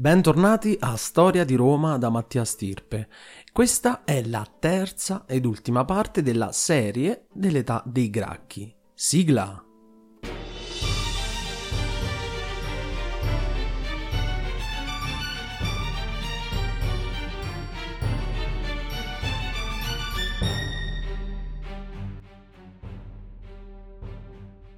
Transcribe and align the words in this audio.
Bentornati 0.00 0.78
a 0.80 0.96
Storia 0.96 1.44
di 1.44 1.54
Roma 1.56 1.98
da 1.98 2.08
Mattia 2.08 2.42
Stirpe. 2.42 3.06
Questa 3.52 4.02
è 4.04 4.22
la 4.24 4.50
terza 4.58 5.24
ed 5.26 5.44
ultima 5.44 5.84
parte 5.84 6.22
della 6.22 6.52
serie 6.52 7.26
dell'età 7.34 7.82
dei 7.84 8.08
Gracchi. 8.08 8.74
Sigla! 8.94 9.69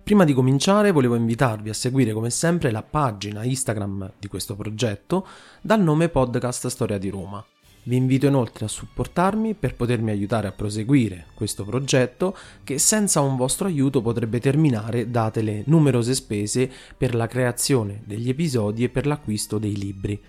Prima 0.05 0.25
di 0.25 0.35
cominciare 0.35 0.91
volevo 0.91 1.15
invitarvi 1.15 1.69
a 1.69 1.75
seguire 1.75 2.13
come 2.13 2.29
sempre 2.29 2.73
la 2.73 2.83
pagina 2.83 3.45
Instagram 3.45 4.15
di 4.19 4.27
questo 4.27 4.57
progetto 4.57 5.25
dal 5.61 5.81
nome 5.81 6.09
podcast 6.09 6.67
Storia 6.67 6.99
di 6.99 7.09
Roma. 7.09 7.43
Vi 7.85 7.95
invito 7.95 8.27
inoltre 8.27 8.65
a 8.65 8.69
supportarmi 8.69 9.55
per 9.55 9.77
potermi 9.77 10.11
aiutare 10.11 10.49
a 10.49 10.53
proseguire 10.53 11.27
questo 11.35 11.65
progetto 11.65 12.37
che 12.65 12.81
senza 12.81 13.21
un 13.21 13.37
vostro 13.37 13.69
aiuto 13.69 14.03
potrebbe 14.03 14.41
terminare 14.41 15.09
date 15.09 15.41
le 15.41 15.63
numerose 15.67 16.15
spese 16.15 16.69
per 16.97 17.15
la 17.15 17.29
creazione 17.29 18.03
degli 18.05 18.29
episodi 18.29 18.83
e 18.83 18.89
per 18.89 19.07
l'acquisto 19.07 19.59
dei 19.59 19.77
libri. 19.77 20.21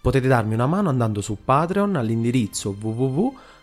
Potete 0.00 0.26
darmi 0.26 0.54
una 0.54 0.66
mano 0.66 0.88
andando 0.88 1.20
su 1.20 1.38
Patreon 1.44 1.94
all'indirizzo 1.94 2.72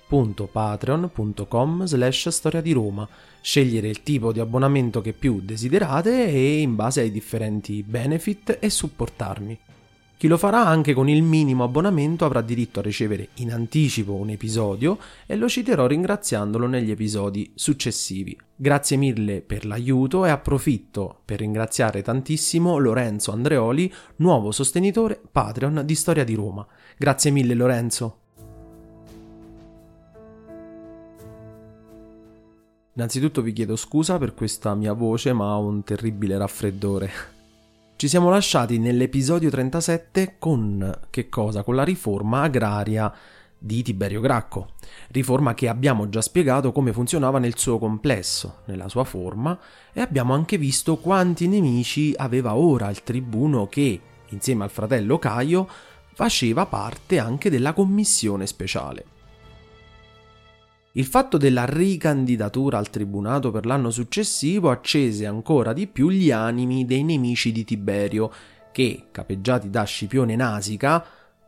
www.patreon.com 0.08 1.86
slash 1.86 2.30
storia 2.30 2.62
di 2.62 2.72
Roma 2.72 3.08
scegliere 3.42 3.88
il 3.88 4.04
tipo 4.04 4.32
di 4.32 4.40
abbonamento 4.40 5.02
che 5.02 5.14
più 5.14 5.42
desiderate 5.42 6.28
e 6.28 6.60
in 6.60 6.76
base 6.76 7.02
ai 7.02 7.12
differenti 7.12 7.84
benefit 7.84 8.58
e 8.60 8.70
supportarmi. 8.70 9.60
Chi 10.18 10.28
lo 10.28 10.38
farà 10.38 10.66
anche 10.66 10.96
con 10.96 11.08
il 11.08 11.22
minimo 11.22 11.64
abbonamento 11.64 12.26
avrà 12.26 12.42
diritto 12.42 12.80
a 12.80 12.82
ricevere 12.82 13.30
in 13.36 13.54
anticipo 13.54 14.14
un 14.14 14.32
episodio 14.32 14.98
e 15.28 15.36
lo 15.36 15.48
citerò 15.48 15.86
ringraziandolo 15.86 16.66
negli 16.66 16.90
episodi 16.90 17.52
successivi. 17.54 18.36
Grazie 18.56 18.98
mille 18.98 19.42
per 19.42 19.64
l'aiuto 19.64 20.26
e 20.26 20.32
approfitto 20.32 21.20
per 21.24 21.38
ringraziare 21.38 22.02
tantissimo 22.02 22.80
Lorenzo 22.80 23.32
Andreoli, 23.32 23.94
nuovo 24.16 24.52
sostenitore 24.52 25.22
Patreon 25.32 25.84
di 25.86 25.94
Storia 25.94 26.24
di 26.24 26.34
Roma. 26.34 26.66
Grazie 26.98 27.30
mille 27.30 27.54
Lorenzo. 27.54 28.22
Innanzitutto 32.98 33.44
vi 33.44 33.54
chiedo 33.54 33.76
scusa 33.76 34.18
per 34.18 34.34
questa 34.34 34.74
mia 34.74 34.94
voce, 34.94 35.32
ma 35.32 35.56
ho 35.56 35.68
un 35.68 35.84
terribile 35.84 36.36
raffreddore. 36.36 37.12
Ci 37.96 38.08
siamo 38.08 38.32
lasciati 38.32 38.80
nell'episodio 38.80 39.52
37 39.52 40.38
con 40.40 40.98
che 41.12 41.30
cosa? 41.30 41.62
Con 41.62 41.76
la 41.76 41.84
riforma 41.84 42.42
agraria 42.42 43.14
di 43.56 43.84
Tiberio 43.84 44.20
Gracco, 44.20 44.70
riforma 45.10 45.54
che 45.54 45.68
abbiamo 45.68 46.10
già 46.10 46.22
spiegato 46.22 46.72
come 46.72 46.92
funzionava 46.92 47.38
nel 47.38 47.56
suo 47.56 47.78
complesso, 47.78 48.62
nella 48.66 48.90
sua 48.90 49.04
forma, 49.04 49.56
e 49.94 50.02
abbiamo 50.02 50.34
anche 50.34 50.58
visto 50.58 50.98
quanti 50.98 51.48
nemici 51.48 52.16
aveva 52.18 52.56
ora 52.56 52.90
il 52.90 53.04
tribuno 53.04 53.68
che, 53.68 54.02
insieme 54.30 54.64
al 54.64 54.72
fratello 54.72 55.20
Caio, 55.20 55.70
faceva 56.14 56.66
parte 56.66 57.20
anche 57.20 57.52
della 57.52 57.74
commissione 57.74 58.48
speciale. 58.48 59.17
Il 60.98 61.06
fatto 61.06 61.38
della 61.38 61.66
ricandidatura 61.66 62.80
al 62.80 62.90
tribunato 62.90 63.52
per 63.52 63.68
l'anno 63.68 63.92
successivo 63.92 64.72
accese 64.72 65.28
ancora 65.28 65.72
di 65.72 65.86
più 65.86 66.10
gli 66.10 66.32
animi 66.32 66.86
dei 66.86 67.04
nemici 67.04 67.52
di 67.52 67.64
Tiberio, 67.64 68.32
che, 68.72 69.06
capeggiati 69.12 69.70
da 69.70 69.84
Scipione 69.84 70.36
Nasica, 70.36 71.06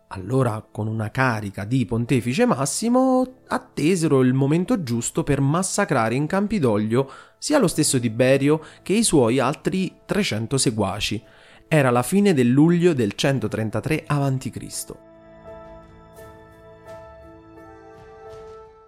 allora 0.09 0.63
con 0.71 0.85
una 0.85 1.09
carica 1.09 1.65
di 1.65 1.83
pontefice 1.87 2.45
Massimo, 2.45 3.37
attesero 3.47 4.21
il 4.21 4.35
momento 4.35 4.83
giusto 4.83 5.23
per 5.23 5.41
massacrare 5.41 6.13
in 6.13 6.27
Campidoglio 6.27 7.11
sia 7.39 7.57
lo 7.57 7.67
stesso 7.67 7.99
Tiberio 7.99 8.63
che 8.83 8.93
i 8.93 9.03
suoi 9.03 9.39
altri 9.39 9.95
300 10.05 10.59
seguaci. 10.59 11.23
Era 11.67 11.89
la 11.89 12.03
fine 12.03 12.35
del 12.35 12.49
luglio 12.49 12.93
del 12.93 13.13
133 13.15 14.03
a.C. 14.05 15.08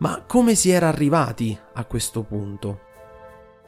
Ma 0.01 0.23
come 0.25 0.55
si 0.55 0.71
era 0.71 0.87
arrivati 0.87 1.55
a 1.73 1.85
questo 1.85 2.23
punto? 2.23 2.79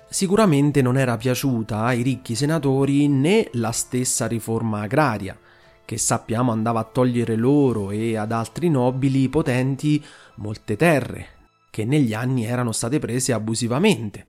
Sicuramente 0.09 0.81
non 0.81 0.97
era 0.97 1.15
piaciuta 1.15 1.83
ai 1.83 2.01
ricchi 2.01 2.33
senatori 2.33 3.07
né 3.07 3.49
la 3.53 3.69
stessa 3.69 4.25
riforma 4.25 4.81
agraria, 4.81 5.37
che 5.85 5.97
sappiamo 5.99 6.51
andava 6.51 6.79
a 6.79 6.85
togliere 6.85 7.35
loro 7.35 7.91
e 7.91 8.17
ad 8.17 8.31
altri 8.31 8.71
nobili 8.71 9.29
potenti 9.29 10.03
molte 10.37 10.75
terre, 10.75 11.27
che 11.69 11.85
negli 11.85 12.15
anni 12.15 12.45
erano 12.45 12.71
state 12.71 12.97
prese 12.97 13.31
abusivamente. 13.31 14.25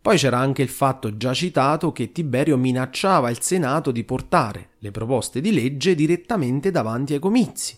Poi 0.00 0.16
c'era 0.18 0.38
anche 0.38 0.62
il 0.62 0.68
fatto 0.68 1.16
già 1.16 1.34
citato 1.34 1.90
che 1.90 2.12
Tiberio 2.12 2.56
minacciava 2.56 3.28
il 3.28 3.42
Senato 3.42 3.90
di 3.90 4.04
portare 4.04 4.74
le 4.78 4.92
proposte 4.92 5.40
di 5.40 5.52
legge 5.52 5.96
direttamente 5.96 6.70
davanti 6.70 7.14
ai 7.14 7.18
comizi 7.18 7.76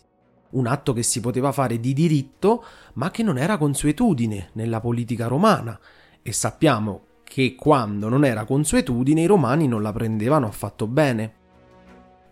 un 0.53 0.67
atto 0.67 0.93
che 0.93 1.03
si 1.03 1.21
poteva 1.21 1.53
fare 1.53 1.79
di 1.79 1.93
diritto, 1.93 2.65
ma 2.95 3.11
che 3.11 3.23
non 3.23 3.39
era 3.39 3.57
consuetudine 3.57 4.51
nella 4.53 4.81
politica 4.81 5.27
romana, 5.27 5.79
e 6.23 6.33
sappiamo 6.33 7.03
che 7.25 7.55
quando 7.55 8.09
non 8.09 8.25
era 8.25 8.45
consuetudine 8.45 9.23
i 9.23 9.27
romani 9.27 9.67
non 9.67 9.83
la 9.83 9.93
prendevano 9.93 10.47
affatto 10.47 10.87
bene. 10.87 11.35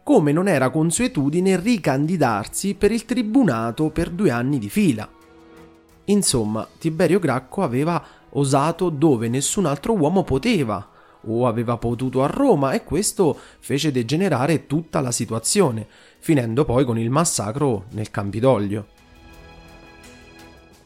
Come 0.02 0.32
non 0.32 0.48
era 0.48 0.70
consuetudine 0.70 1.58
ricandidarsi 1.58 2.74
per 2.74 2.90
il 2.92 3.04
tribunato 3.04 3.90
per 3.90 4.10
due 4.10 4.30
anni 4.30 4.58
di 4.58 4.68
fila. 4.68 5.08
Insomma, 6.06 6.66
Tiberio 6.78 7.18
Gracco 7.18 7.62
aveva 7.62 8.02
osato 8.30 8.90
dove 8.90 9.28
nessun 9.28 9.64
altro 9.66 9.94
uomo 9.94 10.22
poteva, 10.22 10.86
o 11.22 11.46
aveva 11.46 11.76
potuto 11.76 12.22
a 12.22 12.26
Roma, 12.26 12.72
e 12.72 12.84
questo 12.84 13.36
fece 13.58 13.90
degenerare 13.90 14.66
tutta 14.66 15.00
la 15.00 15.12
situazione, 15.12 15.86
finendo 16.18 16.64
poi 16.64 16.84
con 16.84 16.98
il 16.98 17.10
massacro 17.10 17.84
nel 17.90 18.10
Campidoglio. 18.10 18.98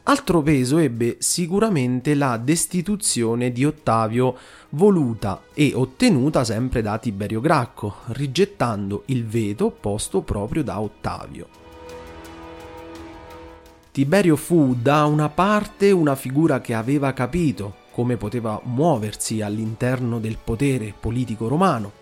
Altro 0.07 0.43
peso 0.43 0.77
ebbe 0.77 1.17
sicuramente 1.19 2.13
la 2.13 2.37
destituzione 2.37 3.51
di 3.51 3.65
Ottavio, 3.65 4.37
voluta 4.69 5.45
e 5.53 5.71
ottenuta 5.73 6.43
sempre 6.43 6.83
da 6.83 6.99
Tiberio 6.99 7.41
Gracco, 7.41 7.95
rigettando 8.07 9.03
il 9.07 9.25
veto 9.25 9.71
posto 9.71 10.21
proprio 10.21 10.63
da 10.63 10.79
Ottavio. 10.79 11.47
Tiberio 13.89 14.35
fu 14.35 14.75
da 14.79 15.05
una 15.05 15.29
parte 15.29 15.89
una 15.89 16.15
figura 16.15 16.61
che 16.61 16.73
aveva 16.73 17.13
capito 17.13 17.83
come 17.95 18.17
poteva 18.17 18.59
muoversi 18.65 19.41
all'interno 19.41 20.19
del 20.19 20.37
potere 20.43 20.93
politico 20.99 21.47
romano, 21.47 21.93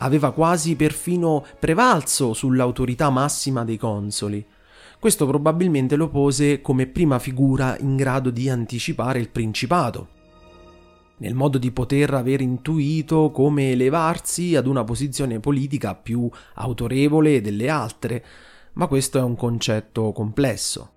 aveva 0.00 0.32
quasi 0.32 0.74
perfino 0.74 1.46
prevalso 1.60 2.34
sull'autorità 2.34 3.08
massima 3.08 3.62
dei 3.62 3.76
consoli. 3.76 4.44
Questo 4.98 5.28
probabilmente 5.28 5.94
lo 5.94 6.08
pose 6.08 6.60
come 6.60 6.88
prima 6.88 7.20
figura 7.20 7.78
in 7.78 7.94
grado 7.94 8.30
di 8.30 8.50
anticipare 8.50 9.20
il 9.20 9.28
principato, 9.28 10.08
nel 11.18 11.36
modo 11.36 11.58
di 11.58 11.70
poter 11.70 12.14
aver 12.14 12.40
intuito 12.40 13.30
come 13.30 13.70
elevarsi 13.70 14.56
ad 14.56 14.66
una 14.66 14.82
posizione 14.82 15.38
politica 15.38 15.94
più 15.94 16.28
autorevole 16.54 17.40
delle 17.40 17.68
altre, 17.68 18.24
ma 18.72 18.88
questo 18.88 19.18
è 19.18 19.22
un 19.22 19.36
concetto 19.36 20.10
complesso. 20.10 20.94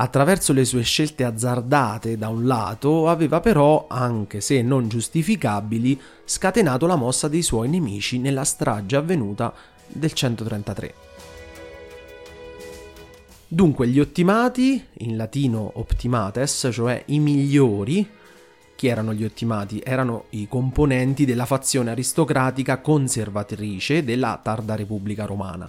Attraverso 0.00 0.52
le 0.52 0.64
sue 0.64 0.82
scelte 0.82 1.24
azzardate 1.24 2.16
da 2.16 2.28
un 2.28 2.46
lato, 2.46 3.08
aveva 3.08 3.40
però, 3.40 3.86
anche 3.88 4.40
se 4.40 4.62
non 4.62 4.88
giustificabili, 4.88 6.00
scatenato 6.24 6.86
la 6.86 6.94
mossa 6.94 7.26
dei 7.26 7.42
suoi 7.42 7.68
nemici 7.68 8.18
nella 8.18 8.44
strage 8.44 8.94
avvenuta 8.94 9.52
del 9.88 10.12
133. 10.12 10.94
Dunque 13.48 13.88
gli 13.88 13.98
ottimati, 13.98 14.84
in 14.98 15.16
latino 15.16 15.72
optimates, 15.74 16.68
cioè 16.70 17.02
i 17.06 17.18
migliori, 17.18 18.08
Chi 18.78 18.86
erano 18.86 19.12
gli 19.12 19.24
ottimati? 19.24 19.82
Erano 19.84 20.26
i 20.30 20.46
componenti 20.46 21.24
della 21.24 21.46
fazione 21.46 21.90
aristocratica 21.90 22.78
conservatrice 22.78 24.04
della 24.04 24.38
tarda 24.40 24.76
Repubblica 24.76 25.24
Romana. 25.24 25.68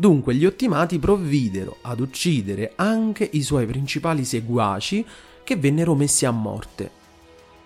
Dunque 0.00 0.36
gli 0.36 0.46
ottimati 0.46 1.00
provvidero 1.00 1.78
ad 1.80 1.98
uccidere 1.98 2.74
anche 2.76 3.28
i 3.32 3.42
suoi 3.42 3.66
principali 3.66 4.24
seguaci 4.24 5.04
che 5.42 5.56
vennero 5.56 5.96
messi 5.96 6.24
a 6.24 6.30
morte. 6.30 6.88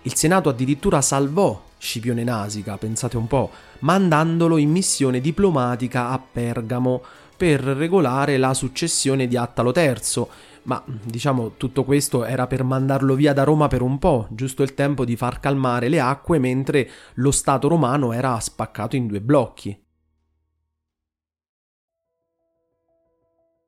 Il 0.01 0.15
Senato 0.15 0.49
addirittura 0.49 0.99
salvò 1.03 1.63
Scipione 1.77 2.23
Nasica, 2.23 2.75
pensate 2.79 3.17
un 3.17 3.27
po', 3.27 3.51
mandandolo 3.81 4.57
in 4.57 4.71
missione 4.71 5.21
diplomatica 5.21 6.09
a 6.09 6.19
Pergamo 6.19 7.03
per 7.37 7.59
regolare 7.59 8.37
la 8.37 8.55
successione 8.55 9.27
di 9.27 9.37
Attalo 9.37 9.71
III, 9.71 10.25
ma 10.63 10.83
diciamo 10.87 11.51
tutto 11.55 11.83
questo 11.83 12.25
era 12.25 12.47
per 12.47 12.63
mandarlo 12.63 13.13
via 13.13 13.33
da 13.33 13.43
Roma 13.43 13.67
per 13.67 13.83
un 13.83 13.99
po', 13.99 14.25
giusto 14.31 14.63
il 14.63 14.73
tempo 14.73 15.05
di 15.05 15.15
far 15.15 15.39
calmare 15.39 15.87
le 15.87 15.99
acque 15.99 16.39
mentre 16.39 16.89
lo 17.15 17.29
Stato 17.29 17.67
romano 17.67 18.11
era 18.11 18.39
spaccato 18.39 18.95
in 18.95 19.05
due 19.05 19.21
blocchi. 19.21 19.82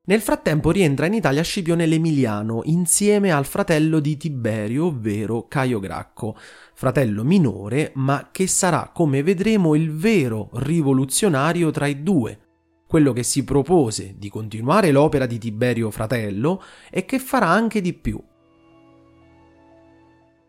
Nel 0.08 0.20
frattempo 0.20 0.70
rientra 0.70 1.06
in 1.06 1.14
Italia 1.14 1.42
Scipione 1.42 1.84
l'Emiliano 1.84 2.60
insieme 2.66 3.32
al 3.32 3.44
fratello 3.44 3.98
di 3.98 4.16
Tiberio, 4.16 4.86
ovvero 4.86 5.48
Caio 5.48 5.80
Gracco, 5.80 6.36
fratello 6.74 7.24
minore, 7.24 7.90
ma 7.96 8.28
che 8.30 8.46
sarà, 8.46 8.92
come 8.94 9.24
vedremo, 9.24 9.74
il 9.74 9.90
vero 9.90 10.50
rivoluzionario 10.52 11.72
tra 11.72 11.88
i 11.88 12.04
due, 12.04 12.38
quello 12.86 13.12
che 13.12 13.24
si 13.24 13.42
propose 13.42 14.14
di 14.16 14.28
continuare 14.28 14.92
l'opera 14.92 15.26
di 15.26 15.38
Tiberio 15.38 15.90
fratello 15.90 16.62
e 16.88 17.04
che 17.04 17.18
farà 17.18 17.48
anche 17.48 17.80
di 17.80 17.92
più. 17.92 18.22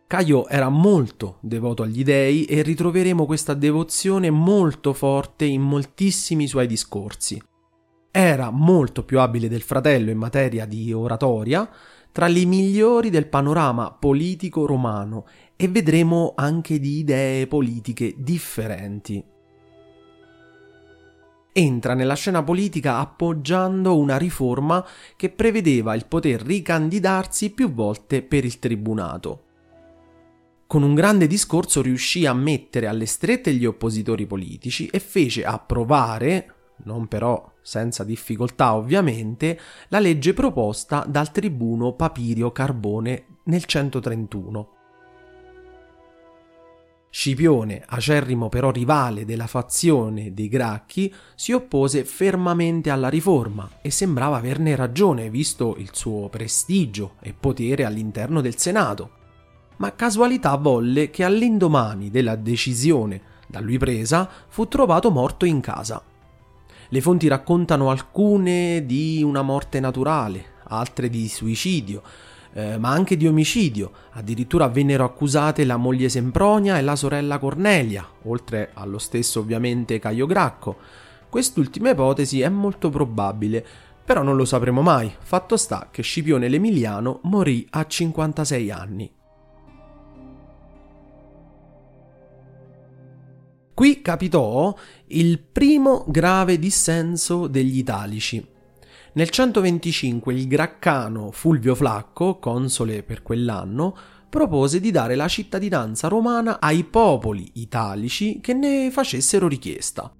Caio 0.06 0.48
era 0.48 0.70
molto 0.70 1.40
devoto 1.42 1.82
agli 1.82 2.04
dei 2.04 2.46
e 2.46 2.62
ritroveremo 2.62 3.26
questa 3.26 3.56
devozione 3.56 4.30
molto 4.30 4.94
forte 4.94 5.46
in 5.46 5.62
moltissimi 5.62 6.46
suoi 6.46 6.68
discorsi. 6.68 7.42
Era 8.12 8.50
molto 8.50 9.04
più 9.04 9.20
abile 9.20 9.48
del 9.48 9.62
fratello 9.62 10.10
in 10.10 10.18
materia 10.18 10.66
di 10.66 10.92
oratoria, 10.94 11.70
tra 12.12 12.28
le 12.28 12.46
migliori 12.46 13.10
del 13.10 13.28
panorama 13.28 13.92
politico 13.92 14.66
romano 14.66 15.26
e 15.56 15.68
vedremo 15.68 16.34
anche 16.36 16.80
di 16.80 16.98
idee 17.00 17.48
politiche 17.48 18.16
differenti 18.18 19.36
entra 21.58 21.96
nella 21.96 22.14
scena 22.14 22.44
politica 22.44 23.00
appoggiando 23.00 23.98
una 23.98 24.18
riforma 24.18 24.86
che 25.16 25.30
prevedeva 25.30 25.96
il 25.96 26.06
poter 26.06 26.42
ricandidarsi 26.44 27.50
più 27.50 27.74
volte 27.74 28.22
per 28.22 28.46
il 28.46 28.60
tribunato. 28.60 29.44
Con 30.68 30.84
un 30.84 30.94
grande 30.94 31.26
discorso 31.26 31.82
riuscì 31.82 32.28
a 32.28 32.34
mettere 32.34 32.86
alle 32.86 33.08
strette 33.08 33.54
gli 33.54 33.66
oppositori 33.66 34.28
politici 34.28 34.86
e 34.88 35.00
fece 35.00 35.46
approvare, 35.46 36.57
non 36.84 37.08
però 37.08 37.54
senza 37.62 38.04
difficoltà 38.04 38.76
ovviamente, 38.76 39.60
la 39.90 40.00
legge 40.00 40.34
proposta 40.34 41.04
dal 41.08 41.32
tribuno 41.32 41.94
Papirio 41.94 42.52
Carbone 42.52 43.26
nel 43.44 43.66
131. 43.66 44.72
Scipione, 47.10 47.84
acerrimo 47.86 48.48
però 48.48 48.70
rivale 48.70 49.26
della 49.26 49.48
fazione 49.48 50.34
dei 50.34 50.48
Gracchi, 50.48 51.14
si 51.36 51.52
oppose 51.52 52.06
fermamente 52.06 52.90
alla 52.90 53.10
riforma 53.10 53.70
e 53.82 53.90
sembrava 53.90 54.38
averne 54.38 54.76
ragione 54.76 55.30
visto 55.30 55.76
il 55.78 55.90
suo 55.94 56.30
prestigio 56.30 57.16
e 57.22 57.34
potere 57.34 57.86
all'interno 57.86 58.40
del 58.40 58.58
Senato. 58.58 59.12
Ma 59.78 59.96
casualità 59.96 60.56
volle 60.58 61.10
che 61.10 61.24
all'indomani 61.24 62.10
della 62.10 62.36
decisione 62.36 63.36
da 63.48 63.62
lui 63.62 63.78
presa 63.78 64.30
fu 64.48 64.68
trovato 64.68 65.10
morto 65.10 65.46
in 65.46 65.60
casa. 65.60 66.02
Le 66.90 67.02
fonti 67.02 67.28
raccontano 67.28 67.90
alcune 67.90 68.86
di 68.86 69.22
una 69.22 69.42
morte 69.42 69.82
naturale, 69.82 70.54
altre 70.70 71.10
di 71.10 71.28
suicidio, 71.28 72.02
eh, 72.54 72.78
ma 72.78 72.90
anche 72.92 73.18
di 73.18 73.28
omicidio. 73.28 73.92
Addirittura 74.12 74.70
vennero 74.70 75.04
accusate 75.04 75.66
la 75.66 75.76
moglie 75.76 76.08
Sempronia 76.08 76.78
e 76.78 76.82
la 76.82 76.96
sorella 76.96 77.40
Cornelia, 77.40 78.08
oltre 78.24 78.70
allo 78.74 79.00
stesso 79.00 79.42
ovviamente 79.42 80.00
Caio 80.00 80.26
Gracco. 80.26 80.78
Quest'ultima 81.30 81.90
ipotesi 81.90 82.40
è 82.40 82.48
molto 82.48 82.90
probabile, 82.90 83.66
però 84.06 84.24
non 84.24 84.38
lo 84.38 84.46
sapremo 84.46 84.82
mai. 84.82 85.14
Fatto 85.20 85.58
sta 85.58 85.90
che 85.92 86.02
Scipione 86.02 86.48
l'Emiliano 86.48 87.20
morì 87.24 87.68
a 87.72 87.86
56 87.86 88.72
anni. 88.72 89.12
Qui 93.78 94.02
capitò 94.02 94.76
il 95.10 95.40
primo 95.40 96.04
grave 96.08 96.60
dissenso 96.60 97.48
degli 97.48 97.78
italici. 97.78 98.46
Nel 99.14 99.30
125 99.30 100.34
il 100.34 100.48
graccano 100.48 101.32
Fulvio 101.32 101.76
Flacco, 101.76 102.40
console 102.40 103.04
per 103.04 103.24
quell'anno, 103.24 103.96
propose 104.30 104.80
di 104.80 104.92
dare 104.92 105.16
la 105.16 105.28
cittadinanza 105.28 106.08
romana 106.08 106.60
ai 106.60 106.84
popoli 106.84 107.50
italici 107.54 108.40
che 108.42 108.54
ne 108.54 108.92
facessero 108.92 109.48
richiesta. 109.48 110.12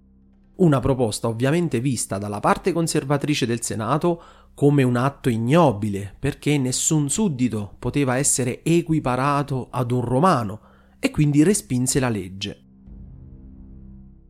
Una 0.56 0.80
proposta 0.80 1.28
ovviamente 1.28 1.80
vista 1.80 2.18
dalla 2.18 2.40
parte 2.40 2.72
conservatrice 2.72 3.46
del 3.46 3.62
Senato 3.62 4.24
come 4.56 4.82
un 4.82 4.96
atto 4.96 5.30
ignobile, 5.30 6.16
perché 6.18 6.58
nessun 6.58 7.10
suddito 7.10 7.76
poteva 7.78 8.18
essere 8.18 8.64
equiparato 8.64 9.68
ad 9.70 9.92
un 9.92 10.02
romano, 10.02 10.60
e 11.00 11.12
quindi 11.12 11.44
respinse 11.44 12.00
la 12.00 12.10
legge. 12.10 12.67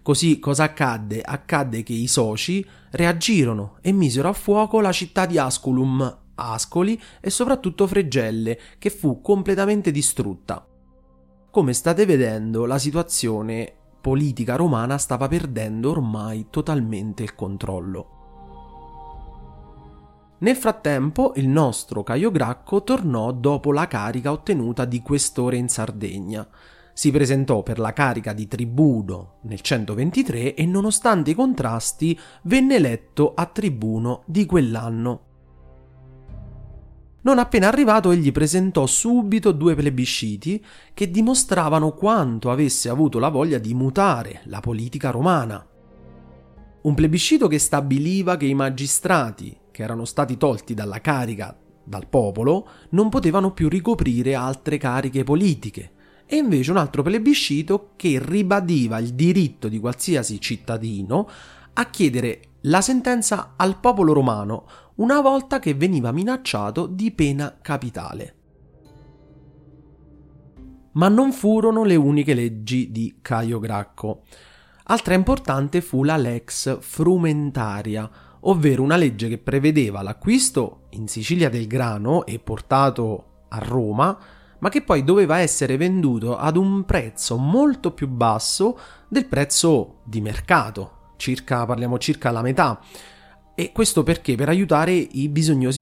Così 0.08 0.40
cosa 0.40 0.64
accadde? 0.64 1.22
Accadde 1.22 1.84
che 1.84 1.92
i 1.92 2.08
soci 2.08 2.66
reagirono 2.92 3.76
e 3.82 3.92
misero 3.92 4.30
a 4.30 4.34
fuoco 4.34 4.80
la 4.80 4.94
città 4.94 5.26
di 5.26 5.38
Asculum, 5.38 6.20
Ascoli 6.36 6.98
e 7.20 7.30
soprattutto 7.30 7.86
Fregelle, 7.88 8.58
che 8.80 8.90
fu 8.90 9.20
completamente 9.20 9.92
distrutta. 9.92 10.66
Come 11.52 11.74
state 11.74 12.06
vedendo, 12.06 12.66
la 12.66 12.78
situazione 12.78 13.70
politica 14.00 14.56
romana 14.56 14.98
stava 14.98 15.28
perdendo 15.28 15.90
ormai 15.90 16.48
totalmente 16.50 17.24
il 17.24 17.36
controllo. 17.36 18.08
Nel 20.38 20.56
frattempo 20.56 21.34
il 21.36 21.50
nostro 21.50 22.04
Caio 22.04 22.32
Gracco 22.32 22.82
tornò 22.82 23.34
dopo 23.34 23.74
la 23.74 23.90
carica 23.90 24.32
ottenuta 24.32 24.86
di 24.86 25.02
questore 25.02 25.58
in 25.58 25.68
Sardegna 25.68 26.48
si 26.98 27.12
presentò 27.12 27.62
per 27.62 27.78
la 27.78 27.94
carica 27.94 28.34
di 28.34 28.48
tribuno 28.48 29.36
nel 29.44 29.62
123 29.62 30.56
e 30.56 30.66
nonostante 30.66 31.30
i 31.30 31.36
contrasti 31.36 32.20
venne 32.46 32.78
eletto 32.78 33.36
a 33.36 33.46
tribuno 33.46 34.24
di 34.26 34.48
quell'anno. 34.48 35.22
Non 37.22 37.38
appena 37.38 37.68
arrivato 37.68 38.10
egli 38.10 38.32
presentò 38.32 38.88
subito 38.88 39.52
due 39.52 39.76
plebisciti 39.76 40.66
che 40.96 41.12
dimostravano 41.12 41.92
quanto 41.92 42.50
avesse 42.50 42.90
avuto 42.90 43.20
la 43.20 43.30
voglia 43.30 43.60
di 43.60 43.76
mutare 43.76 44.42
la 44.46 44.60
politica 44.60 45.12
romana. 45.12 45.64
Un 46.82 46.94
plebiscito 46.96 47.48
che 47.48 47.60
stabiliva 47.60 48.38
che 48.38 48.48
i 48.48 48.56
magistrati, 48.56 49.56
che 49.70 49.84
erano 49.84 50.06
stati 50.06 50.36
tolti 50.36 50.74
dalla 50.74 51.00
carica 51.00 51.56
dal 51.84 52.08
popolo, 52.08 52.68
non 52.90 53.10
potevano 53.10 53.52
più 53.52 53.70
ricoprire 53.70 54.34
altre 54.34 54.78
cariche 54.78 55.24
politiche, 55.24 55.92
e 56.28 56.36
invece 56.36 56.72
un 56.72 56.78
altro 56.78 57.02
plebiscito 57.02 57.92
che 57.96 58.20
ribadiva 58.22 59.00
il 59.00 59.14
diritto 59.14 59.70
di 59.70 59.80
qualsiasi 59.80 60.40
cittadino 60.42 61.28
a 61.74 61.90
chiedere 61.90 62.42
la 62.62 62.82
sentenza 62.82 63.54
al 63.56 63.80
popolo 63.80 64.12
romano 64.12 64.66
una 64.96 65.22
volta 65.22 65.60
che 65.60 65.74
veniva 65.74 66.12
minacciato 66.12 66.86
di 66.86 67.12
pena 67.12 67.58
capitale. 67.62 68.36
Ma 70.94 71.08
non 71.08 71.32
furono 71.32 71.84
le 71.84 71.96
uniche 71.96 72.34
leggi 72.34 72.92
di 72.92 73.20
Caio 73.22 73.60
Gracco. 73.60 74.24
Altra 74.86 75.14
importante 75.14 75.82
fu 75.82 76.04
la 76.04 76.18
lex 76.18 76.80
frumentaria, 76.80 78.10
ovvero 78.42 78.82
una 78.82 78.96
legge 78.96 79.30
che 79.30 79.38
prevedeva 79.38 80.02
l'acquisto 80.02 80.88
in 80.92 81.08
Sicilia 81.08 81.50
del 81.50 81.68
grano 81.68 82.26
e 82.26 82.40
portato 82.40 83.46
a 83.50 83.60
Roma 83.60 84.18
ma 84.60 84.70
che 84.70 84.82
poi 84.82 85.04
doveva 85.04 85.38
essere 85.38 85.78
venduto 85.78 86.38
ad 86.38 86.58
un 86.58 86.86
prezzo 86.86 87.38
molto 87.38 87.92
più 87.92 88.08
basso 88.08 88.80
del 89.08 89.26
prezzo 89.26 90.00
di 90.04 90.22
mercato, 90.22 91.14
circa, 91.18 91.66
parliamo 91.66 91.98
circa 91.98 92.32
la 92.32 92.42
metà. 92.42 92.80
E 93.56 93.72
questo 93.72 94.04
perché? 94.04 94.36
Per 94.36 94.50
aiutare 94.50 94.94
i 94.94 95.30
bisognosi. 95.30 95.78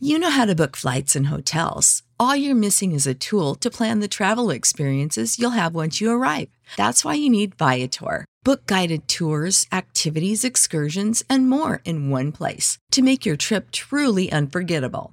You 0.00 0.18
know 0.18 0.30
how 0.30 0.44
to 0.44 0.54
book 0.54 0.76
flights 0.76 1.14
and 1.14 1.26
hotels. 1.26 2.02
All 2.18 2.34
you're 2.34 2.58
missing 2.58 2.92
is 2.92 3.06
a 3.06 3.14
tool 3.14 3.54
to 3.60 3.70
plan 3.70 4.00
the 4.00 4.08
travel 4.08 4.50
experiences 4.50 5.38
you'll 5.38 5.56
have 5.56 5.76
once 5.76 6.00
you 6.00 6.10
arrive. 6.10 6.48
That's 6.76 7.04
why 7.04 7.14
you 7.14 7.30
need 7.30 7.54
Viator. 7.56 8.24
Book 8.42 8.66
guided 8.66 9.06
tours, 9.06 9.66
activities, 9.70 10.44
excursions, 10.44 11.22
and 11.28 11.48
more 11.48 11.80
in 11.84 12.10
one 12.10 12.32
place 12.32 12.78
to 12.90 13.02
make 13.02 13.24
your 13.24 13.36
trip 13.36 13.70
truly 13.70 14.32
unforgettable. 14.32 15.12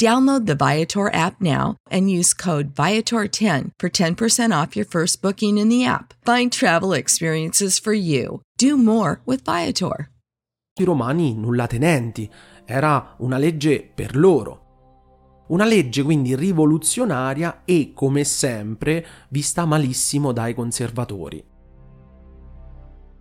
Download 0.00 0.46
the 0.46 0.56
Viator 0.56 1.08
app 1.14 1.40
now 1.40 1.76
and 1.88 2.10
use 2.10 2.34
code 2.34 2.74
Viator10 2.74 3.70
for 3.78 3.88
10% 3.88 4.50
off 4.52 4.74
your 4.74 4.86
first 4.86 5.22
booking 5.22 5.56
in 5.56 5.68
the 5.68 5.84
app. 5.84 6.14
Find 6.24 6.50
travel 6.50 6.92
experiences 6.92 7.78
for 7.78 7.92
you. 7.92 8.40
Do 8.58 8.76
more 8.76 9.20
with 9.24 9.44
Viator. 9.44 10.10
I 10.76 10.84
romani 10.84 11.34
nullatenenti, 11.34 12.28
era 12.64 13.14
una 13.18 13.38
legge 13.38 13.88
per 13.94 14.16
loro. 14.16 14.62
Una 15.48 15.64
legge 15.64 16.02
quindi 16.02 16.34
rivoluzionaria 16.34 17.62
e, 17.64 17.92
come 17.94 18.24
sempre, 18.24 19.06
vista 19.28 19.64
malissimo 19.64 20.32
dai 20.32 20.54
conservatori. 20.54 21.53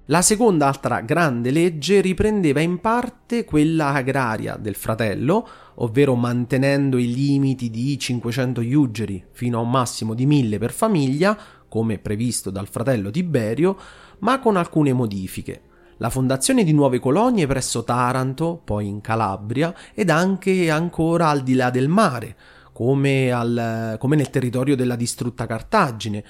La 0.07 0.21
seconda 0.21 0.67
altra 0.67 0.99
grande 0.99 1.49
legge 1.49 2.01
riprendeva 2.01 2.59
in 2.59 2.81
parte 2.81 3.45
quella 3.45 3.93
agraria 3.93 4.57
del 4.57 4.75
fratello, 4.75 5.47
ovvero 5.75 6.15
mantenendo 6.15 6.97
i 6.97 7.13
limiti 7.13 7.69
di 7.69 7.97
500 7.97 8.59
iugeri 8.59 9.23
fino 9.31 9.59
a 9.59 9.61
un 9.61 9.69
massimo 9.69 10.13
di 10.13 10.25
1000 10.25 10.57
per 10.57 10.73
famiglia, 10.73 11.37
come 11.69 11.99
previsto 11.99 12.49
dal 12.49 12.67
fratello 12.67 13.11
Tiberio, 13.11 13.77
ma 14.19 14.39
con 14.39 14.57
alcune 14.57 14.91
modifiche. 14.91 15.61
La 15.97 16.09
fondazione 16.09 16.65
di 16.65 16.73
nuove 16.73 16.99
colonie 16.99 17.47
presso 17.47 17.85
Taranto, 17.85 18.59
poi 18.61 18.87
in 18.87 18.99
Calabria 18.99 19.73
ed 19.93 20.09
anche 20.09 20.69
ancora 20.69 21.29
al 21.29 21.43
di 21.43 21.53
là 21.53 21.69
del 21.69 21.87
mare, 21.87 22.35
come, 22.73 23.31
al, 23.31 23.95
come 23.99 24.17
nel 24.17 24.29
territorio 24.29 24.75
della 24.75 24.97
distrutta 24.97 25.45
Cartagine, 25.45 26.25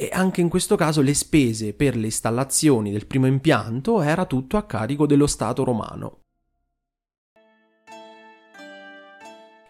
e 0.00 0.10
anche 0.12 0.40
in 0.40 0.48
questo 0.48 0.76
caso 0.76 1.00
le 1.00 1.12
spese 1.12 1.74
per 1.74 1.96
le 1.96 2.04
installazioni 2.04 2.92
del 2.92 3.06
primo 3.06 3.26
impianto 3.26 4.00
era 4.00 4.26
tutto 4.26 4.56
a 4.56 4.62
carico 4.62 5.06
dello 5.06 5.26
Stato 5.26 5.64
romano. 5.64 6.20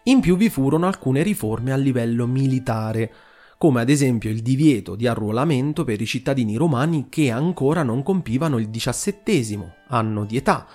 In 0.03 0.19
più 0.19 0.37
vi 0.37 0.49
furono 0.49 0.85
alcune 0.85 1.23
riforme 1.23 1.71
a 1.71 1.77
livello 1.77 2.27
militare, 2.27 3.11
come 3.57 3.81
ad 3.81 3.89
esempio 3.89 4.29
il 4.29 4.43
divieto 4.43 4.93
di 4.93 5.07
arruolamento 5.07 5.83
per 5.83 5.99
i 5.99 6.05
cittadini 6.05 6.57
romani 6.57 7.07
che 7.09 7.31
ancora 7.31 7.81
non 7.81 8.03
compivano 8.03 8.59
il 8.59 8.69
diciassettesimo 8.69 9.77
anno 9.87 10.25
di 10.25 10.37
età, 10.37 10.67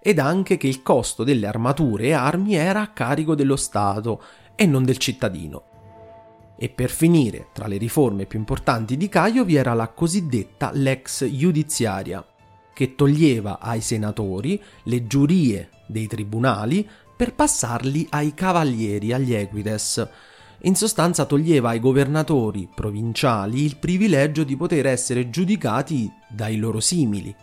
ed 0.00 0.20
anche 0.20 0.56
che 0.56 0.68
il 0.68 0.82
costo 0.82 1.22
delle 1.22 1.46
armature 1.46 2.04
e 2.04 2.12
armi 2.12 2.54
era 2.54 2.80
a 2.80 2.92
carico 2.92 3.34
dello 3.34 3.56
Stato 3.56 4.22
e 4.54 4.64
non 4.64 4.84
del 4.84 4.96
cittadino. 4.96 5.71
E 6.62 6.68
per 6.68 6.90
finire, 6.90 7.48
tra 7.52 7.66
le 7.66 7.76
riforme 7.76 8.24
più 8.24 8.38
importanti 8.38 8.96
di 8.96 9.08
Caio 9.08 9.44
vi 9.44 9.56
era 9.56 9.74
la 9.74 9.88
cosiddetta 9.88 10.70
lex 10.72 11.28
giudiziaria, 11.28 12.24
che 12.72 12.94
toglieva 12.94 13.58
ai 13.58 13.80
senatori 13.80 14.62
le 14.84 15.08
giurie 15.08 15.70
dei 15.88 16.06
tribunali 16.06 16.88
per 17.16 17.34
passarli 17.34 18.06
ai 18.10 18.32
cavalieri, 18.32 19.12
agli 19.12 19.34
equites. 19.34 20.08
In 20.60 20.76
sostanza 20.76 21.24
toglieva 21.24 21.70
ai 21.70 21.80
governatori 21.80 22.68
provinciali 22.72 23.64
il 23.64 23.76
privilegio 23.78 24.44
di 24.44 24.56
poter 24.56 24.86
essere 24.86 25.30
giudicati 25.30 26.08
dai 26.28 26.58
loro 26.58 26.78
simili. 26.78 27.34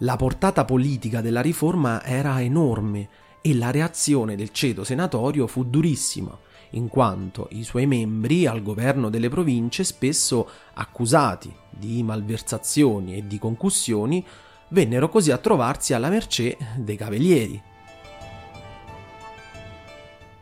La 0.00 0.16
portata 0.16 0.66
politica 0.66 1.22
della 1.22 1.40
riforma 1.40 2.04
era 2.04 2.42
enorme 2.42 3.08
e 3.40 3.54
la 3.54 3.70
reazione 3.70 4.36
del 4.36 4.50
ceto 4.50 4.84
senatorio 4.84 5.46
fu 5.46 5.64
durissima 5.64 6.38
in 6.74 6.88
quanto 6.88 7.48
i 7.52 7.64
suoi 7.64 7.86
membri 7.86 8.46
al 8.46 8.62
governo 8.62 9.08
delle 9.08 9.28
province, 9.28 9.84
spesso 9.84 10.48
accusati 10.74 11.54
di 11.70 12.02
malversazioni 12.02 13.16
e 13.16 13.26
di 13.26 13.38
concussioni, 13.38 14.24
vennero 14.68 15.08
così 15.08 15.30
a 15.30 15.38
trovarsi 15.38 15.94
alla 15.94 16.08
mercé 16.08 16.56
dei 16.76 16.96
cavalieri. 16.96 17.62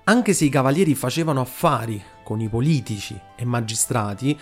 Anche 0.04 0.32
se 0.32 0.44
i 0.44 0.48
cavalieri 0.48 0.94
facevano 0.94 1.40
affari 1.40 2.02
con 2.22 2.40
i 2.40 2.48
politici 2.48 3.18
e 3.36 3.44
magistrati, 3.44 4.38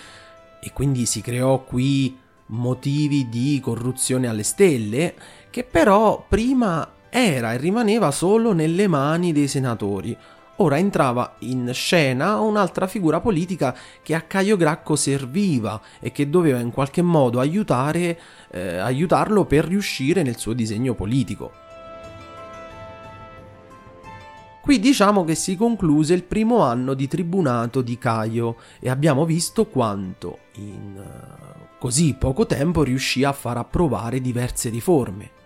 e 0.62 0.72
quindi 0.72 1.06
si 1.06 1.20
creò 1.20 1.64
qui 1.64 2.18
motivi 2.46 3.28
di 3.28 3.58
corruzione 3.62 4.26
alle 4.26 4.42
stelle, 4.42 5.14
che 5.50 5.64
però 5.64 6.24
prima 6.26 6.88
era 7.08 7.52
e 7.52 7.58
rimaneva 7.58 8.10
solo 8.10 8.52
nelle 8.52 8.86
mani 8.86 9.32
dei 9.32 9.48
senatori, 9.48 10.16
ora 10.60 10.78
entrava 10.78 11.36
in 11.40 11.70
scena 11.72 12.38
un'altra 12.38 12.86
figura 12.86 13.20
politica 13.20 13.76
che 14.02 14.14
a 14.14 14.22
Caio 14.22 14.56
Gracco 14.56 14.94
serviva 14.96 15.80
e 16.00 16.12
che 16.12 16.28
doveva 16.28 16.60
in 16.60 16.70
qualche 16.70 17.02
modo 17.02 17.40
aiutare, 17.40 18.18
eh, 18.50 18.76
aiutarlo 18.76 19.44
per 19.44 19.64
riuscire 19.64 20.22
nel 20.22 20.36
suo 20.36 20.52
disegno 20.52 20.94
politico. 20.94 21.52
Qui 24.60 24.78
diciamo 24.78 25.24
che 25.24 25.34
si 25.34 25.56
concluse 25.56 26.12
il 26.12 26.22
primo 26.22 26.60
anno 26.60 26.92
di 26.92 27.08
tribunato 27.08 27.80
di 27.80 27.96
Caio 27.96 28.56
e 28.78 28.90
abbiamo 28.90 29.24
visto 29.24 29.66
quanto 29.66 30.40
in 30.56 31.02
uh, 31.02 31.78
così 31.78 32.14
poco 32.14 32.44
tempo 32.44 32.82
riuscì 32.82 33.24
a 33.24 33.32
far 33.32 33.56
approvare 33.56 34.20
diverse 34.20 34.68
riforme 34.68 35.38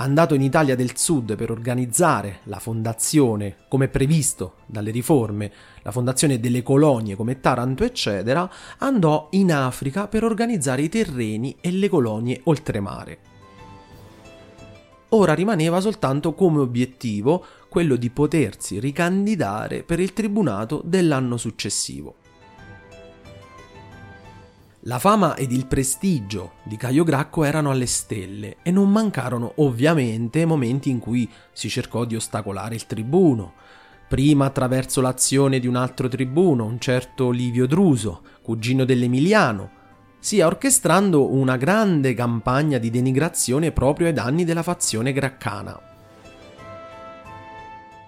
andato 0.00 0.34
in 0.34 0.42
Italia 0.42 0.76
del 0.76 0.96
Sud 0.96 1.36
per 1.36 1.50
organizzare 1.50 2.40
la 2.44 2.58
fondazione, 2.58 3.56
come 3.68 3.88
previsto 3.88 4.56
dalle 4.66 4.90
riforme, 4.90 5.52
la 5.82 5.90
fondazione 5.90 6.38
delle 6.38 6.62
colonie 6.62 7.16
come 7.16 7.40
Taranto, 7.40 7.84
eccetera, 7.84 8.48
andò 8.78 9.28
in 9.32 9.52
Africa 9.52 10.06
per 10.06 10.24
organizzare 10.24 10.82
i 10.82 10.88
terreni 10.88 11.56
e 11.60 11.70
le 11.72 11.88
colonie 11.88 12.40
oltremare. 12.44 13.18
Ora 15.10 15.32
rimaneva 15.32 15.80
soltanto 15.80 16.34
come 16.34 16.60
obiettivo 16.60 17.44
quello 17.68 17.96
di 17.96 18.10
potersi 18.10 18.78
ricandidare 18.78 19.82
per 19.82 20.00
il 20.00 20.12
tribunato 20.12 20.82
dell'anno 20.84 21.36
successivo. 21.36 22.26
La 24.82 25.00
fama 25.00 25.34
ed 25.34 25.50
il 25.50 25.66
prestigio 25.66 26.52
di 26.62 26.76
Caio 26.76 27.02
Gracco 27.02 27.42
erano 27.42 27.70
alle 27.70 27.86
stelle 27.86 28.58
e 28.62 28.70
non 28.70 28.90
mancarono 28.90 29.54
ovviamente 29.56 30.46
momenti 30.46 30.88
in 30.88 31.00
cui 31.00 31.28
si 31.52 31.68
cercò 31.68 32.04
di 32.04 32.14
ostacolare 32.14 32.76
il 32.76 32.86
tribuno, 32.86 33.54
prima 34.06 34.46
attraverso 34.46 35.00
l'azione 35.00 35.58
di 35.58 35.66
un 35.66 35.74
altro 35.74 36.06
tribuno, 36.06 36.64
un 36.64 36.78
certo 36.78 37.30
Livio 37.30 37.66
Druso, 37.66 38.22
cugino 38.40 38.84
dell'Emiliano, 38.84 39.70
sia 40.20 40.46
orchestrando 40.46 41.32
una 41.32 41.56
grande 41.56 42.14
campagna 42.14 42.78
di 42.78 42.90
denigrazione 42.90 43.72
proprio 43.72 44.06
ai 44.06 44.12
danni 44.12 44.44
della 44.44 44.62
fazione 44.62 45.12
graccana. 45.12 45.87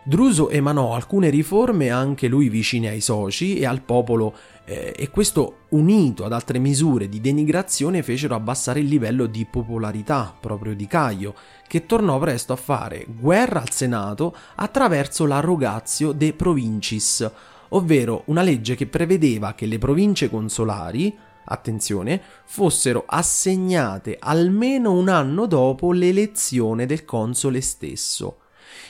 Druso 0.03 0.49
emanò 0.49 0.95
alcune 0.95 1.29
riforme 1.29 1.91
anche 1.91 2.27
lui 2.27 2.49
vicine 2.49 2.89
ai 2.89 3.03
soci 3.03 3.59
e 3.59 3.67
al 3.67 3.83
popolo 3.83 4.35
eh, 4.65 4.95
e 4.97 5.11
questo 5.11 5.67
unito 5.71 6.25
ad 6.25 6.33
altre 6.33 6.59
misure 6.59 7.07
di 7.07 7.21
denigrazione 7.21 8.03
fecero 8.03 8.35
abbassare 8.35 8.81
il 8.81 8.87
livello 8.87 9.27
di 9.27 9.45
popolarità 9.45 10.35
proprio 10.41 10.75
di 10.75 10.87
Caio, 10.87 11.35
che 11.69 11.85
tornò 11.85 12.19
presto 12.19 12.55
a 12.55 12.57
fare 12.57 13.05
guerra 13.09 13.61
al 13.61 13.71
Senato 13.73 14.35
attraverso 14.55 15.27
la 15.27 15.41
rogatio 15.41 16.13
de 16.13 16.33
provincis, 16.33 17.31
ovvero 17.69 18.23
una 18.27 18.41
legge 18.41 18.75
che 18.77 18.87
prevedeva 18.87 19.53
che 19.53 19.67
le 19.67 19.77
province 19.77 20.31
consolari, 20.31 21.15
attenzione, 21.45 22.23
fossero 22.47 23.05
assegnate 23.07 24.17
almeno 24.19 24.93
un 24.93 25.11
anno 25.11 25.45
dopo 25.45 25.93
l'elezione 25.93 26.87
del 26.87 27.05
console 27.05 27.61
stesso 27.61 28.37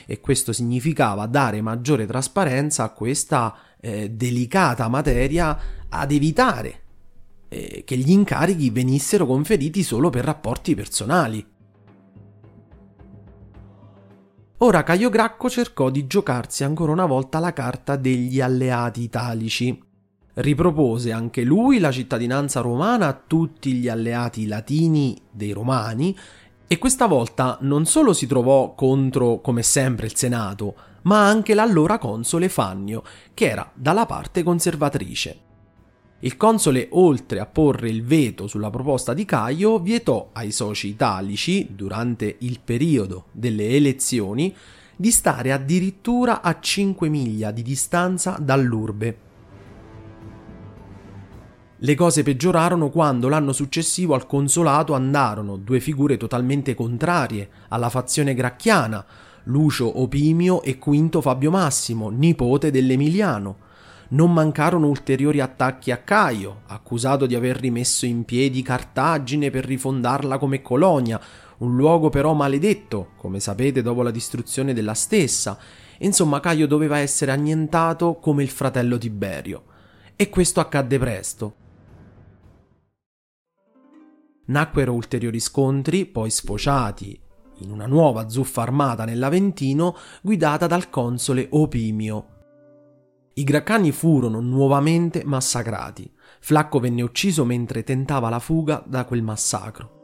e 0.05 0.19
questo 0.19 0.53
significava 0.53 1.25
dare 1.25 1.61
maggiore 1.61 2.05
trasparenza 2.05 2.83
a 2.83 2.89
questa 2.89 3.55
eh, 3.79 4.09
delicata 4.09 4.87
materia 4.87 5.57
ad 5.89 6.11
evitare 6.11 6.81
eh, 7.49 7.83
che 7.85 7.97
gli 7.97 8.11
incarichi 8.11 8.69
venissero 8.69 9.25
conferiti 9.25 9.83
solo 9.83 10.09
per 10.09 10.23
rapporti 10.23 10.73
personali. 10.73 11.45
Ora 14.63 14.83
Caio 14.83 15.09
Gracco 15.09 15.49
cercò 15.49 15.89
di 15.89 16.05
giocarsi 16.05 16.63
ancora 16.63 16.91
una 16.91 17.07
volta 17.07 17.39
la 17.39 17.51
carta 17.51 17.95
degli 17.95 18.39
alleati 18.39 19.01
italici. 19.01 19.89
Ripropose 20.33 21.11
anche 21.11 21.43
lui 21.43 21.79
la 21.79 21.91
cittadinanza 21.91 22.61
romana 22.61 23.07
a 23.07 23.21
tutti 23.25 23.73
gli 23.73 23.89
alleati 23.89 24.47
latini 24.47 25.19
dei 25.29 25.51
romani 25.51 26.15
e 26.71 26.77
questa 26.77 27.05
volta 27.05 27.57
non 27.63 27.85
solo 27.85 28.13
si 28.13 28.27
trovò 28.27 28.75
contro, 28.75 29.41
come 29.41 29.61
sempre, 29.61 30.05
il 30.05 30.15
Senato, 30.15 30.73
ma 31.01 31.27
anche 31.27 31.53
l'allora 31.53 31.97
console 31.97 32.47
Fannio, 32.47 33.03
che 33.33 33.49
era 33.49 33.69
dalla 33.73 34.05
parte 34.05 34.41
conservatrice. 34.41 35.39
Il 36.19 36.37
console, 36.37 36.87
oltre 36.91 37.41
a 37.41 37.45
porre 37.45 37.89
il 37.89 38.05
veto 38.05 38.47
sulla 38.47 38.69
proposta 38.69 39.13
di 39.13 39.25
Caio, 39.25 39.79
vietò 39.79 40.29
ai 40.31 40.53
soci 40.53 40.87
italici, 40.87 41.67
durante 41.75 42.37
il 42.39 42.61
periodo 42.63 43.25
delle 43.33 43.67
elezioni, 43.71 44.55
di 44.95 45.11
stare 45.11 45.51
addirittura 45.51 46.41
a 46.41 46.57
5 46.57 47.09
miglia 47.09 47.51
di 47.51 47.63
distanza 47.63 48.37
dall'urbe. 48.39 49.30
Le 51.83 51.95
cose 51.95 52.21
peggiorarono 52.21 52.91
quando 52.91 53.27
l'anno 53.27 53.53
successivo 53.53 54.13
al 54.13 54.27
consolato 54.27 54.93
andarono 54.93 55.57
due 55.57 55.79
figure 55.79 56.15
totalmente 56.15 56.75
contrarie 56.75 57.49
alla 57.69 57.89
fazione 57.89 58.35
gracchiana, 58.35 59.03
Lucio 59.45 59.99
Opimio 59.99 60.61
e 60.61 60.77
Quinto 60.77 61.21
Fabio 61.21 61.49
Massimo, 61.49 62.09
nipote 62.09 62.69
dell'Emiliano, 62.69 63.57
non 64.09 64.31
mancarono 64.31 64.89
ulteriori 64.89 65.39
attacchi 65.39 65.89
a 65.89 65.97
Caio, 65.97 66.61
accusato 66.67 67.25
di 67.25 67.33
aver 67.33 67.57
rimesso 67.57 68.05
in 68.05 68.25
piedi 68.25 68.61
Cartagine 68.61 69.49
per 69.49 69.65
rifondarla 69.65 70.37
come 70.37 70.61
colonia, 70.61 71.19
un 71.59 71.75
luogo 71.75 72.09
però 72.09 72.33
maledetto, 72.33 73.13
come 73.17 73.39
sapete 73.39 73.81
dopo 73.81 74.03
la 74.03 74.11
distruzione 74.11 74.75
della 74.75 74.93
stessa. 74.93 75.57
Insomma, 75.97 76.41
Caio 76.41 76.67
doveva 76.67 76.99
essere 76.99 77.31
annientato 77.31 78.17
come 78.17 78.43
il 78.43 78.49
fratello 78.49 78.99
Tiberio. 78.99 79.63
E 80.15 80.29
questo 80.29 80.59
accadde 80.59 80.99
presto. 80.99 81.55
Nacquero 84.51 84.93
ulteriori 84.93 85.39
scontri, 85.39 86.05
poi 86.05 86.29
sfociati 86.29 87.19
in 87.59 87.71
una 87.71 87.85
nuova 87.85 88.27
zuffa 88.27 88.63
armata 88.63 89.05
nell'Aventino 89.05 89.95
guidata 90.21 90.67
dal 90.67 90.89
console 90.89 91.47
Opimio, 91.51 92.25
i 93.35 93.43
Graccani 93.45 93.93
furono 93.93 94.41
nuovamente 94.41 95.23
massacrati. 95.23 96.11
Flacco 96.41 96.79
venne 96.79 97.01
ucciso 97.01 97.45
mentre 97.45 97.83
tentava 97.83 98.27
la 98.27 98.39
fuga 98.39 98.83
da 98.85 99.05
quel 99.05 99.23
massacro. 99.23 100.00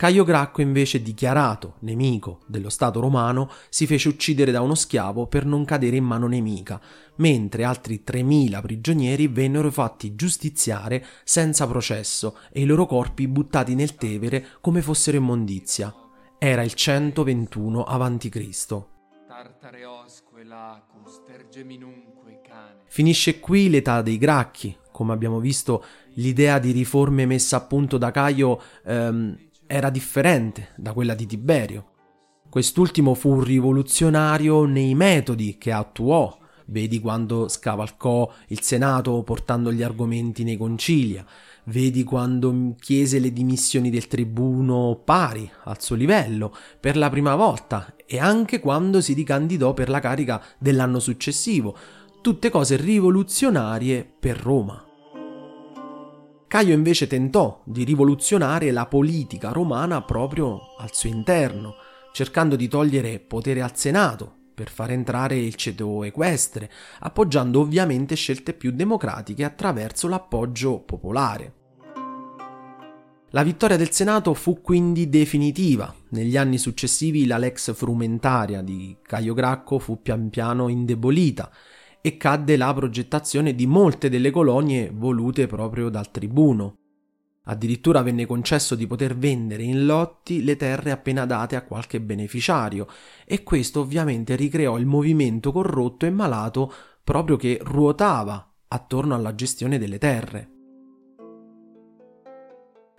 Caio 0.00 0.24
Gracco, 0.24 0.62
invece 0.62 1.02
dichiarato 1.02 1.74
nemico 1.80 2.40
dello 2.46 2.70
Stato 2.70 3.00
romano, 3.00 3.50
si 3.68 3.86
fece 3.86 4.08
uccidere 4.08 4.50
da 4.50 4.62
uno 4.62 4.74
schiavo 4.74 5.26
per 5.26 5.44
non 5.44 5.66
cadere 5.66 5.96
in 5.96 6.04
mano 6.04 6.26
nemica, 6.26 6.80
mentre 7.16 7.64
altri 7.64 8.02
3.000 8.02 8.62
prigionieri 8.62 9.26
vennero 9.28 9.70
fatti 9.70 10.14
giustiziare 10.14 11.04
senza 11.22 11.66
processo 11.66 12.38
e 12.50 12.62
i 12.62 12.64
loro 12.64 12.86
corpi 12.86 13.28
buttati 13.28 13.74
nel 13.74 13.96
Tevere 13.96 14.46
come 14.62 14.80
fossero 14.80 15.18
immondizia. 15.18 15.94
Era 16.38 16.62
il 16.62 16.72
121 16.72 17.82
a.C. 17.82 18.82
Finisce 22.86 23.38
qui 23.38 23.68
l'età 23.68 24.00
dei 24.00 24.16
Gracchi. 24.16 24.74
Come 24.90 25.12
abbiamo 25.12 25.40
visto, 25.40 25.84
l'idea 26.14 26.58
di 26.58 26.70
riforme 26.70 27.26
messa 27.26 27.58
a 27.58 27.60
punto 27.60 27.98
da 27.98 28.10
Caio 28.10 28.60
ehm, 28.84 29.48
era 29.70 29.90
differente 29.90 30.70
da 30.76 30.92
quella 30.92 31.14
di 31.14 31.26
Tiberio. 31.26 31.92
Quest'ultimo 32.50 33.14
fu 33.14 33.40
rivoluzionario 33.40 34.64
nei 34.64 34.94
metodi 34.94 35.56
che 35.56 35.70
attuò. 35.72 36.36
Vedi 36.66 37.00
quando 37.00 37.48
scavalcò 37.48 38.30
il 38.48 38.60
Senato 38.62 39.22
portando 39.22 39.72
gli 39.72 39.82
argomenti 39.82 40.44
nei 40.44 40.56
concilia 40.56 41.24
Vedi 41.64 42.04
quando 42.04 42.74
chiese 42.80 43.18
le 43.18 43.32
dimissioni 43.32 43.90
del 43.90 44.08
tribuno 44.08 45.00
pari 45.04 45.48
al 45.64 45.80
suo 45.80 45.94
livello 45.94 46.52
per 46.80 46.96
la 46.96 47.10
prima 47.10 47.36
volta 47.36 47.94
e 48.06 48.18
anche 48.18 48.60
quando 48.60 49.00
si 49.00 49.12
ricandidò 49.12 49.72
per 49.72 49.88
la 49.88 50.00
carica 50.00 50.42
dell'anno 50.58 50.98
successivo. 50.98 51.76
Tutte 52.20 52.50
cose 52.50 52.76
rivoluzionarie 52.76 54.10
per 54.18 54.36
Roma. 54.36 54.89
Caio 56.50 56.74
invece 56.74 57.06
tentò 57.06 57.62
di 57.64 57.84
rivoluzionare 57.84 58.72
la 58.72 58.86
politica 58.86 59.52
romana 59.52 60.02
proprio 60.02 60.74
al 60.78 60.92
suo 60.92 61.08
interno, 61.08 61.76
cercando 62.12 62.56
di 62.56 62.66
togliere 62.66 63.20
potere 63.20 63.62
al 63.62 63.76
Senato 63.76 64.34
per 64.52 64.68
far 64.68 64.90
entrare 64.90 65.38
il 65.38 65.54
ceto 65.54 66.02
equestre, 66.02 66.68
appoggiando 66.98 67.60
ovviamente 67.60 68.16
scelte 68.16 68.52
più 68.52 68.72
democratiche 68.72 69.44
attraverso 69.44 70.08
l'appoggio 70.08 70.80
popolare. 70.80 71.54
La 73.30 73.44
vittoria 73.44 73.76
del 73.76 73.92
Senato 73.92 74.34
fu 74.34 74.60
quindi 74.60 75.08
definitiva. 75.08 75.94
Negli 76.08 76.36
anni 76.36 76.58
successivi 76.58 77.28
la 77.28 77.38
lex 77.38 77.72
frumentaria 77.76 78.60
di 78.60 78.96
Caio 79.02 79.34
Gracco 79.34 79.78
fu 79.78 80.02
pian 80.02 80.30
piano 80.30 80.66
indebolita 80.66 81.48
e 82.02 82.16
cadde 82.16 82.56
la 82.56 82.72
progettazione 82.72 83.54
di 83.54 83.66
molte 83.66 84.08
delle 84.08 84.30
colonie 84.30 84.90
volute 84.92 85.46
proprio 85.46 85.88
dal 85.88 86.10
tribuno. 86.10 86.76
Addirittura 87.44 88.02
venne 88.02 88.26
concesso 88.26 88.74
di 88.74 88.86
poter 88.86 89.16
vendere 89.16 89.62
in 89.62 89.86
lotti 89.86 90.44
le 90.44 90.56
terre 90.56 90.90
appena 90.90 91.24
date 91.24 91.56
a 91.56 91.64
qualche 91.64 92.00
beneficiario 92.00 92.86
e 93.24 93.42
questo 93.42 93.80
ovviamente 93.80 94.36
ricreò 94.36 94.78
il 94.78 94.86
movimento 94.86 95.50
corrotto 95.50 96.06
e 96.06 96.10
malato 96.10 96.72
proprio 97.02 97.36
che 97.36 97.58
ruotava 97.62 98.52
attorno 98.68 99.14
alla 99.14 99.34
gestione 99.34 99.78
delle 99.78 99.98
terre. 99.98 100.59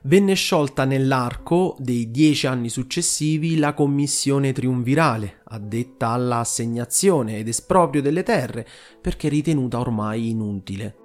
Venne 0.03 0.33
sciolta 0.33 0.83
nell'arco 0.83 1.75
dei 1.77 2.09
dieci 2.09 2.47
anni 2.47 2.69
successivi 2.69 3.59
la 3.59 3.75
commissione 3.75 4.51
triunvirale, 4.51 5.41
addetta 5.43 6.09
all'assegnazione 6.09 7.37
ed 7.37 7.47
esproprio 7.47 8.01
delle 8.01 8.23
terre, 8.23 8.67
perché 8.99 9.29
ritenuta 9.29 9.79
ormai 9.79 10.29
inutile. 10.29 10.95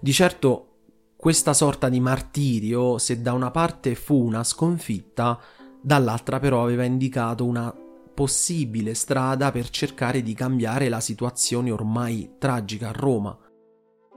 Di 0.00 0.12
certo 0.12 0.64
questa 1.16 1.54
sorta 1.54 1.88
di 1.88 1.98
martirio, 1.98 2.98
se 2.98 3.20
da 3.20 3.32
una 3.32 3.50
parte 3.50 3.96
fu 3.96 4.24
una 4.24 4.44
sconfitta, 4.44 5.40
dall'altra 5.82 6.38
però 6.38 6.62
aveva 6.62 6.84
indicato 6.84 7.44
una 7.44 7.74
possibile 8.14 8.94
strada 8.94 9.50
per 9.50 9.70
cercare 9.70 10.22
di 10.22 10.34
cambiare 10.34 10.88
la 10.88 11.00
situazione 11.00 11.72
ormai 11.72 12.34
tragica 12.38 12.90
a 12.90 12.92
Roma. 12.92 13.36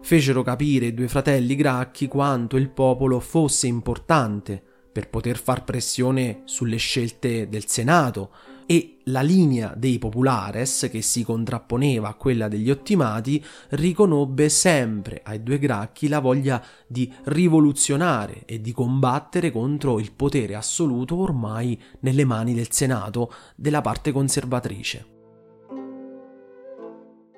Fecero 0.02 0.42
capire 0.44 0.88
i 0.88 0.94
due 0.94 1.08
fratelli 1.08 1.56
Gracchi 1.56 2.08
quanto 2.08 2.58
il 2.58 2.70
popolo 2.70 3.20
fosse 3.20 3.68
importante 3.68 4.62
per 4.92 5.10
poter 5.10 5.38
far 5.38 5.64
pressione 5.64 6.42
sulle 6.46 6.78
scelte 6.78 7.48
del 7.48 7.68
Senato, 7.68 8.32
e 8.66 9.00
la 9.06 9.22
linea 9.22 9.74
dei 9.76 10.00
populares, 10.00 10.88
che 10.90 11.02
si 11.02 11.24
contrapponeva 11.24 12.08
a 12.08 12.14
quella 12.14 12.48
degli 12.48 12.70
ottimati, 12.70 13.44
riconobbe 13.70 14.48
sempre 14.48 15.22
ai 15.26 15.44
due 15.44 15.60
gracchi 15.60 16.08
la 16.08 16.20
voglia 16.20 16.64
di 16.88 17.12
rivoluzionare 17.26 18.44
e 18.46 18.62
di 18.62 18.72
combattere 18.72 19.52
contro 19.52 20.00
il 20.00 20.14
potere 20.14 20.56
assoluto 20.56 21.18
ormai 21.18 21.78
nelle 22.00 22.24
mani 22.24 22.54
del 22.54 22.72
Senato 22.72 23.34
della 23.58 23.82
parte 23.82 24.14
conservatrice. 24.14 25.21